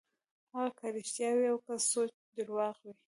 [0.53, 2.93] هغه که رښتيا وي او که سوچه درواغ وي.